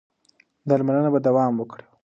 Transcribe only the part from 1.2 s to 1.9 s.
دوام وکړي.